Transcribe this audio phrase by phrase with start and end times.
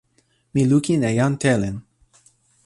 [0.53, 1.77] mi lukin e jan Telen.